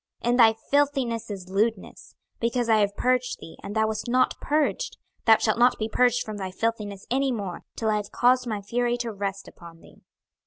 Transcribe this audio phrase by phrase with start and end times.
[0.23, 4.33] 26:024:013 In thy filthiness is lewdness: because I have purged thee, and thou wast not
[4.41, 8.47] purged, thou shalt not be purged from thy filthiness any more, till I have caused
[8.47, 10.01] my fury to rest upon thee.